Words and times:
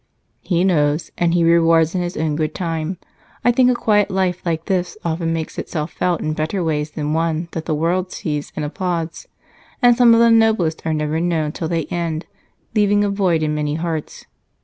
"He 0.41 0.63
knows, 0.63 1.11
and 1.15 1.35
He 1.35 1.43
rewards 1.43 1.93
in 1.93 2.01
His 2.01 2.17
own 2.17 2.35
good 2.35 2.55
time. 2.55 2.97
I 3.45 3.51
think 3.51 3.69
a 3.69 3.75
quiet 3.75 4.09
life 4.09 4.41
like 4.43 4.65
this 4.65 4.97
often 5.05 5.31
makes 5.31 5.59
itself 5.59 5.91
felt 5.91 6.21
in 6.21 6.33
better 6.33 6.63
ways 6.63 6.89
than 6.89 7.13
one 7.13 7.49
that 7.51 7.65
the 7.65 7.75
world 7.75 8.11
sees 8.11 8.51
and 8.55 8.65
applauds, 8.65 9.27
and 9.79 9.95
some 9.95 10.15
of 10.15 10.19
the 10.19 10.31
noblest 10.31 10.87
are 10.87 10.93
never 10.95 11.19
known 11.19 11.51
till 11.51 11.67
they 11.67 11.85
end, 11.85 12.25
leaving 12.73 13.03
a 13.03 13.11
void 13.11 13.43
in 13.43 13.53
many 13.53 13.75
hearts. 13.75 14.25